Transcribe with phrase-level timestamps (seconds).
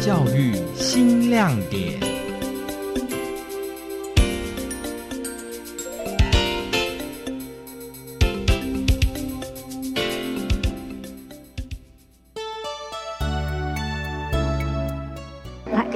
[0.00, 2.09] 教育新亮点。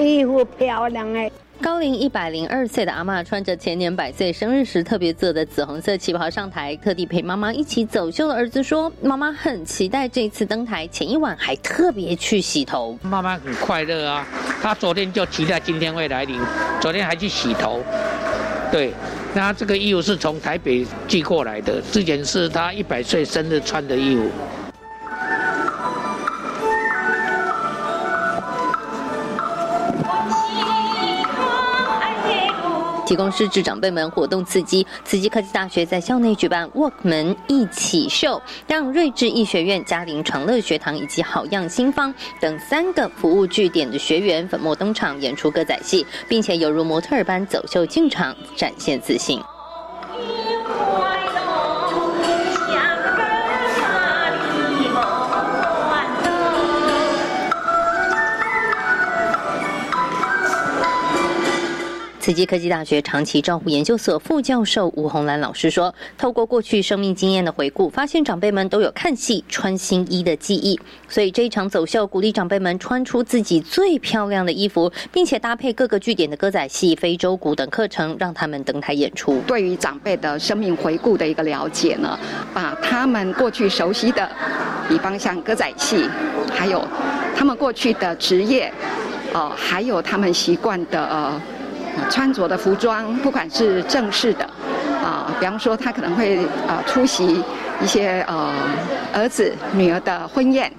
[0.04, 1.30] 衣服漂亮哎。
[1.60, 12.98] 高龄一百零二岁的阿妈穿着前年百岁生日时特别做的紫红色旗袍上台，特地陪妈妈一起走秀的儿子说：“妈妈很期待这次登台，前一晚还特别去洗头。
[13.02, 14.26] 妈妈很快乐啊，
[14.60, 16.38] 她昨天就期待今天会来临，
[16.80, 17.80] 昨天还去洗头。
[18.72, 18.92] 对，
[19.32, 24.28] 那这个衣服是从台北寄过来的，之前是她一百岁生日穿的衣服。”
[33.06, 49.40] 提供师智长辈们活动刺激，慈济科技大学在校内举办 Work 门一起秀，让睿智艺学院、嘉陵长乐学堂以及好样新方等三个服务据点的学员粉墨登场演出歌仔戏，并且犹如模特儿般走秀进场，展现自信。
[62.24, 79.42] 慈济科技大学长期照护研究所副教授吴红兰老师说：“透过过去生命经验的回顾，发现长辈们都有看戏穿新衣的记忆，所以这一场走秀鼓励长辈们穿出自己最漂亮的衣服，并且搭配各个据点的歌仔戏、非洲鼓等课程，让他们登台演出。
[79.46, 82.18] 对于长辈的生命回顾的一个了解呢，
[82.54, 84.26] 把他们过去熟悉的，
[84.88, 86.08] 比方像歌仔戏，
[86.50, 86.82] 还有
[87.36, 88.72] 他们过去的职业，
[89.34, 91.38] 哦，还有他们习惯的呃。”
[92.10, 94.44] 穿着的服装，不管是正式的，
[95.02, 97.42] 啊，比方说他可能会啊出席
[97.82, 98.52] 一些呃
[99.12, 100.70] 儿子女儿的婚宴，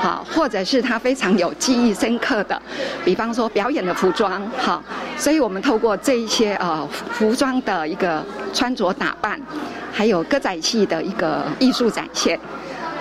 [0.00, 2.60] 啊，或者是他非常有记忆深刻的，
[3.04, 4.82] 比方说表演的服装，好，
[5.16, 9.40] 所以我们透过这一些呃服装的一个穿着打扮，
[9.92, 12.38] 还有歌仔戏的一个艺术展现，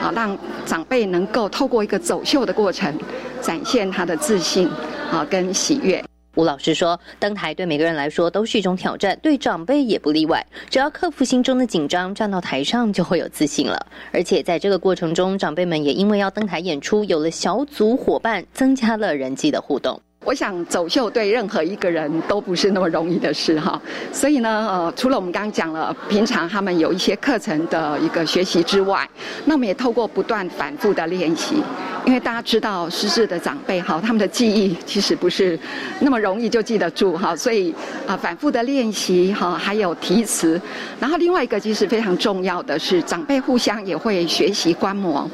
[0.02, 2.94] 啊，让长辈能够透过一个走秀的过程，
[3.42, 4.70] 展现他的自信
[5.12, 6.04] 啊跟喜悦。
[6.36, 10.46] 吴老师说：“登台对每个人来说都是一种挑战，对长辈也不例外。
[10.70, 13.88] 只要克服心中的紧张，站到台上就会有自信了。
[14.12, 23.80] 而且在这个过程中，长辈们也因为要登台演出，有了小组伙伴，增加了人际的互动。”我想走秀对任何一个人都不是那么容易的事哈，
[24.12, 29.08] 所以呢，呃，除了我们刚刚讲了平常他们有一些课程的一个学习之外，
[29.46, 31.62] 那我们也透过不断反复的练习，
[32.06, 35.58] 因为大家知道失智的长辈哈，他们的记忆其实不是
[36.00, 37.72] 那么容易就记得住哈，所以
[38.08, 40.60] 啊，反复的练习哈，还有提词，
[41.00, 45.30] 然后另外一个其实非常重要的是长辈互相也会学习观摩。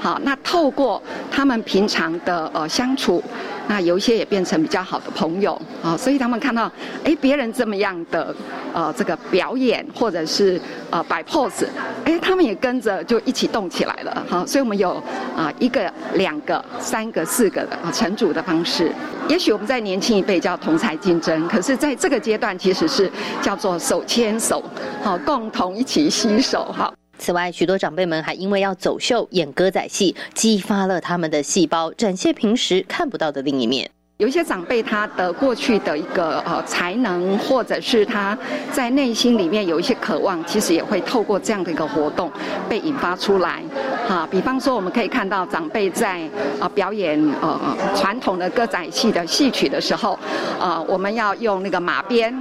[0.00, 3.24] 好，那透过他们平常的呃相处，
[3.66, 6.70] 那有一些也变成比较好的朋友啊，所以他们看到
[7.04, 8.34] 哎别人这么样的
[8.72, 10.60] 呃这个表演或者是
[10.90, 11.66] 呃摆 pose，
[12.04, 15.02] 哎他们也跟着就一起动起来了好，所以我们有
[15.36, 18.92] 啊一个、两个、三个、四个的成组的方式。
[19.28, 23.10] 也许我们在年轻一辈叫同台竞争，可是在这个阶段其实是
[23.40, 24.62] 叫做手牵手，
[25.02, 26.92] 好共同一起携手哈。
[27.18, 33.90] 此外，许多长辈们还因为要走秀、演歌仔戏，激发了他们的细胞，展现平时看不到的另一面。
[34.18, 38.38] 有一些长辈，他的过去的一个呃才能，或者是他
[38.70, 42.30] 在内心里面有一些渴望，其实也会透过这样的一个活动
[42.68, 43.60] 被引发出来。
[44.06, 46.20] 哈，比方说，我们可以看到长辈在
[46.60, 50.16] 啊表演呃传统的歌仔戏的戏曲的时候，
[50.60, 52.32] 啊，我们要用那个马鞭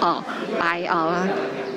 [0.00, 0.22] 啊
[0.58, 1.28] 来啊。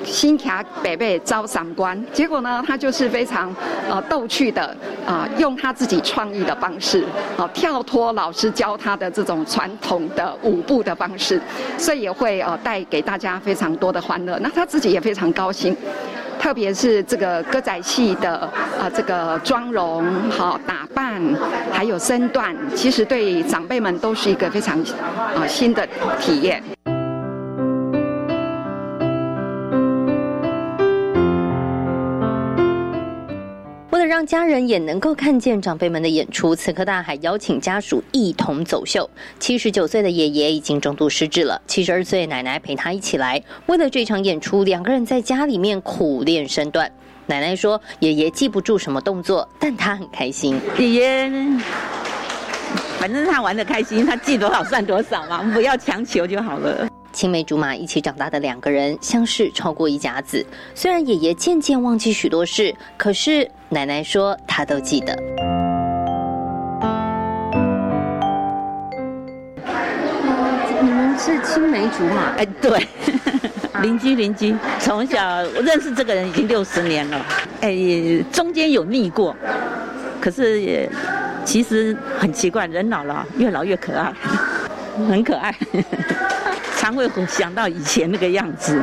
[0.04, 3.54] 新卡北北招三官，结果呢，他就是非常
[3.88, 4.76] 呃逗趣的
[5.06, 7.04] 啊，用他自己创意的方式，
[7.36, 11.40] 啊跳脱老师教他的这种传统的舞步的方式，
[11.78, 14.38] 所以也会呃带给大家非常多的欢乐。
[14.40, 15.76] 那他自己也非常高兴，
[16.38, 18.36] 特别是这个歌仔戏的
[18.78, 21.22] 啊这个妆容、好打扮，
[21.72, 24.78] 还有身段，其实对长辈们都是一个非常
[25.34, 25.86] 啊新的
[26.20, 26.62] 体验。
[34.14, 39.10] 让家人也能够看见长辈们的演出，此刻大海邀请家属一同走秀。
[39.40, 43.42] 七十九岁的爷爷已经重度失智了，七十二岁奶奶陪他一起来。
[43.66, 46.88] 为了这场演出，两个人在家里面苦练身段。
[47.26, 50.60] 奶奶说：“爷爷记不住什么动作，但他很开心。
[50.78, 51.32] 爷爷，
[53.00, 60.44] 反正他玩的开心，他记多少算多少嘛，不要强求就好了。”青梅竹马一起长大的两个人，相识超过一甲子。
[60.74, 65.16] 虽然爷爷渐渐忘记许多事，可是奶奶说他都记得。
[71.16, 72.86] 是青梅竹马，哎，对，
[73.80, 75.24] 邻居邻居，从小
[75.56, 77.24] 我认识这个人已经六十年了，
[77.60, 77.72] 哎，
[78.32, 79.34] 中间有腻过，
[80.20, 80.90] 可是也
[81.44, 84.12] 其实很奇怪，人老了越老越可爱，
[85.08, 85.54] 很可爱，
[86.84, 88.78] 常会想到以前那个样子。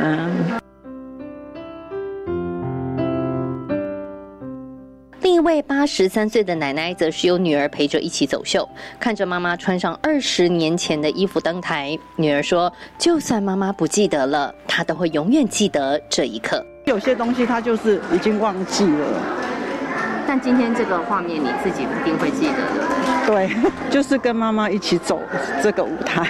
[5.22, 8.68] 另一位八十三岁的奶奶，则是由女儿陪着一起走秀。
[9.00, 16.66] 看着妈妈穿上二十年前的衣服登台，女儿说：“就算妈妈不记得了，她都会永远记得这一刻。
[16.86, 19.22] 有些东西她就是已经忘记了，
[20.26, 23.28] 但今天这个画面，你自己一定会记得的。
[23.28, 23.52] 对，
[23.92, 25.20] 就是跟妈妈一起走
[25.62, 26.28] 这个舞台。”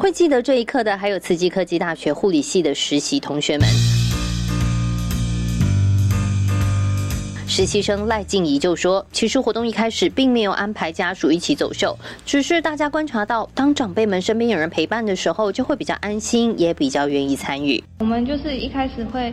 [0.00, 3.68] 会记得这一刻的，还有慈济科技大学护理系的实习同学们。
[7.46, 11.94] 实习生赖静怡就说：“其实活动一开始并没有安排家属一起走秀，
[12.24, 17.84] 只是大家观察到，当长辈们身边有人陪伴的时候，就会比较安心，也比较愿意参与。
[17.98, 19.30] 我们就是一开始会。”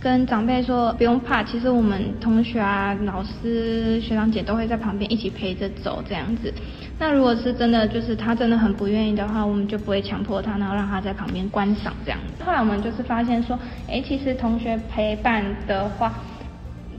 [0.00, 6.52] 跟长辈说不用怕，其实我们同学啊、老师、学长姐都会在旁边一起陪着走这样子。
[6.98, 12.42] 那如果是真的，就是他真的很不愿意的话，我们就不会强迫他，然后让他在旁边观赏这样子。
[12.42, 13.58] 后来我们就是发现说，
[13.88, 16.14] 哎，其实同学陪伴的话，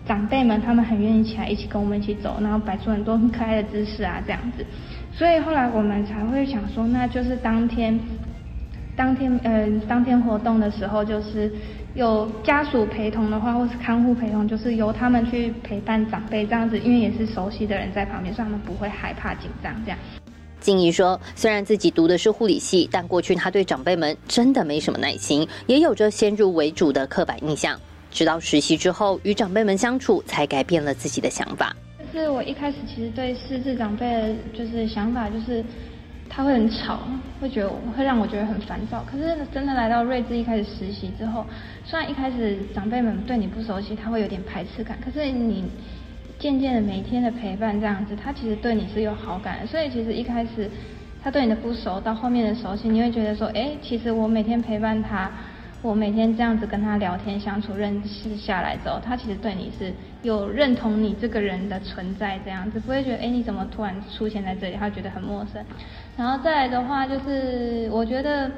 [0.06, 4.64] 长辈们他们很愿意起来一起跟我们一起走，然后摆出很多很可爱的姿势啊这样子。
[5.12, 8.00] 所以后来我们才会想说，那就是当天，
[8.96, 11.52] 当天呃当天活动的时候就是。
[11.94, 20.00] 有家属陪同的话，或是看护陪同，就是由他们去陪伴长辈这样子，因为也是熟悉的人在旁边，所以他们不会害怕紧张这样。
[20.62, 27.78] 静怡说：“虽然自己读的是护理系，但过去她对长辈们真的没什么耐心，也有着先入为主的刻板印象。
[28.10, 31.76] 直到实习之后，与长辈们相处，才改变了自己的想法。
[32.14, 35.62] 就是我一开始其实对失智长辈的就是想法就是。”
[36.34, 37.00] 他会很吵，
[37.42, 39.04] 会觉得会让我觉得很烦躁。
[39.06, 41.46] 可是真的来到瑞智一开始实习之后，
[41.84, 44.98] 虽然一开始长辈们对你不熟悉，他会有点排斥感。
[45.04, 45.66] 可是你
[46.40, 49.68] 渐渐的每天的陪伴这样子，他其实对你是有好感的。
[49.68, 50.72] 所以其实一开始
[51.22, 55.30] 他对你的不熟，到后面的熟悉，你会觉得说，哎，其实我每天陪伴他。
[55.84, 59.92] 我每天这样子跟他聊天相处认识下来之后，他其实对你是
[60.22, 65.64] 有认同你这个人的存在这样子，不会觉得哎你怎么突然出现在这里，他觉得很陌生。
[66.16, 68.52] 然后再来的话就是我觉得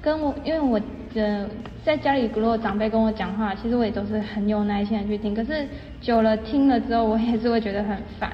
[0.00, 0.80] 跟我因为我
[1.14, 1.46] 呃
[1.84, 5.68] 在家里如果长辈跟我讲话，其实我也都是很有耐心的去听，可是
[6.00, 8.32] 久了听了之后，我也是会觉得很烦。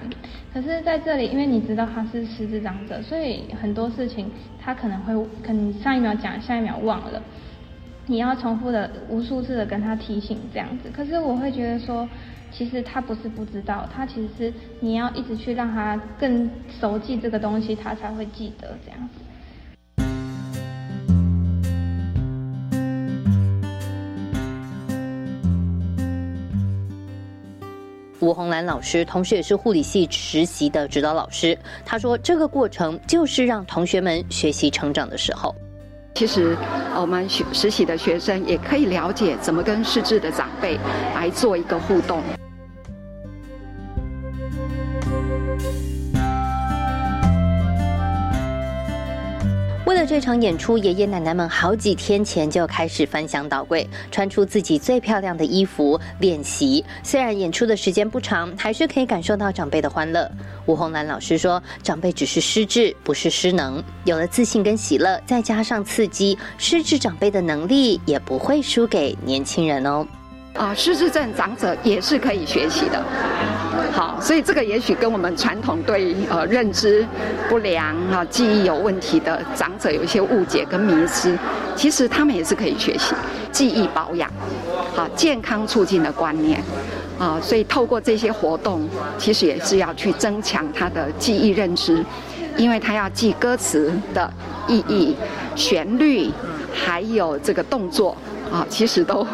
[0.54, 4.30] 可是在这里，因为你知道他是失智长者，所以很多事情
[4.62, 5.12] 他可能会
[5.44, 7.20] 可能上一秒讲，下一秒忘了。
[8.08, 12.08] 你要重复的无数次的跟他提醒这样子，可是我会觉得说，
[12.52, 16.48] 其实他不是不知道，他其实是你要一直去让他更
[16.80, 19.20] 熟记这个东西，他才会记得这样子。
[28.20, 35.52] 吴红兰老师，同时也是护理系实习的指导老师，他说这个过程就是让同学们学习成长的时候。
[36.16, 36.56] 其实，
[36.98, 40.78] 我们学实习的学生也可以了解怎么跟失智的长辈
[41.14, 42.22] 来做一个互动。
[50.06, 56.84] 这场演出，爷爷奶奶们好几天前就开始翻箱倒柜，穿出自己最漂亮的衣服练习。
[57.02, 60.30] 虽然演出的时间不长，还是可以感受到长辈的欢乐。
[60.66, 63.82] 吴红兰老师说：“长辈只是失智，不是失能。
[64.04, 70.06] 有了自信跟喜乐，再加上刺激，失智长辈的能力也不会输给年轻人哦。”
[70.54, 73.04] 啊，失智症长者也是可以学习的。
[73.96, 77.02] 好，所以这个也许跟我们传统对呃认知
[77.48, 81.34] 不良啊、记忆有问题的长者有一些误解跟迷失，
[81.74, 83.14] 其实他们也是可以学习
[83.50, 84.30] 记忆保养、
[84.94, 86.62] 好健康促进的观念
[87.18, 87.40] 啊。
[87.40, 88.86] 所以透过这些活动，
[89.16, 92.04] 其实也是要去增强他的记忆认知，
[92.58, 94.30] 因为他要记歌词的
[94.68, 95.16] 意义、
[95.54, 96.30] 旋律，
[96.70, 98.14] 还有这个动作
[98.52, 99.26] 啊，其实都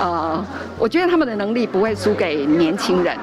[0.00, 0.44] 呃，
[0.80, 3.16] 我觉得他们的能力不会输给年轻人。